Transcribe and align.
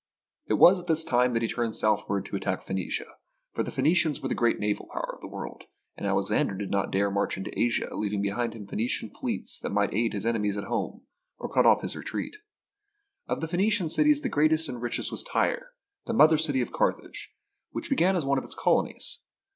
It 0.47 0.55
was 0.55 0.79
at 0.79 0.87
this 0.87 1.03
time 1.03 1.33
that 1.33 1.43
he 1.43 1.47
turned 1.47 1.75
southward 1.75 2.25
to 2.25 2.35
attack 2.35 2.63
Phoenicia, 2.63 3.05
for 3.53 3.61
the 3.61 3.69
Phoenicians 3.69 4.19
were 4.19 4.29
the 4.29 4.33
great 4.33 4.57
naval 4.57 4.87
power 4.91 5.13
of 5.13 5.21
the 5.21 5.27
world, 5.27 5.65
and 5.95 6.07
Alexander 6.07 6.55
did 6.55 6.71
not 6.71 6.89
dare 6.89 7.11
march 7.11 7.37
into 7.37 7.53
Asia 7.55 7.87
leaving 7.93 8.19
behind 8.19 8.55
him 8.55 8.65
Phoeni 8.65 8.87
cian 8.87 9.11
fleets 9.11 9.59
that 9.59 9.69
might 9.69 9.93
aid 9.93 10.13
his 10.13 10.25
enemies 10.25 10.57
at 10.57 10.63
home 10.63 11.03
or 11.37 11.53
cut 11.53 11.67
off 11.67 11.83
his 11.83 11.95
own 11.95 11.99
retreat. 11.99 12.37
Of 13.27 13.41
the 13.41 13.47
Phoenician 13.47 13.89
cities 13.89 14.21
the 14.21 14.27
greatest 14.29 14.67
and 14.67 14.81
richest 14.81 15.11
was 15.11 15.21
Tyre— 15.21 15.67
the 16.07 16.15
mother 16.15 16.39
city 16.39 16.61
of 16.61 16.71
Carthage, 16.73 17.31
which 17.69 17.91
began 17.91 18.15
as 18.15 18.25
one 18.25 18.39
of 18.39 18.43
its 18.43 18.55
colonies. 18.55 19.19